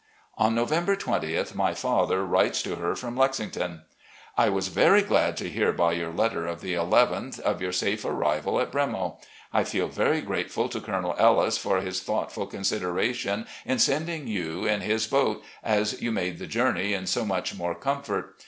On 0.35 0.55
November 0.55 0.95
20th 0.95 1.53
my 1.53 1.75
father 1.75 2.25
writes 2.25 2.63
to 2.63 2.77
her 2.77 2.95
from 2.95 3.15
Lex 3.15 3.37
ington:" 3.39 3.81
I 4.45 4.49
was 4.49 4.69
very 4.69 5.03
glad 5.03 5.37
to 5.37 5.47
hear, 5.47 5.71
by 5.71 5.91
your 5.91 6.09
letter 6.11 6.47
of 6.47 6.61
the 6.61 6.73
nth, 6.75 7.39
of 7.41 7.61
your 7.61 7.71
safe 7.71 8.03
arrival 8.03 8.59
at' 8.59 8.71
Bremo.' 8.71 9.19
I 9.53 9.63
feel 9.63 9.87
very 9.89 10.21
grateful 10.21 10.69
to 10.69 10.81
Col. 10.81 11.13
Ellis 11.19 11.59
for 11.59 11.81
his 11.81 12.01
thoughtful 12.01 12.47
consideration 12.47 13.45
in 13.63 13.77
sending 13.77 14.25
you 14.27 14.65
in 14.65 14.81
his 14.81 15.05
boat, 15.05 15.43
as 15.61 16.01
you 16.01 16.11
made 16.11 16.39
the 16.39 16.47
journey 16.47 16.93
in 16.95 17.05
so 17.05 17.23
much 17.23 17.53
more 17.53 17.75
comfort. 17.75 18.35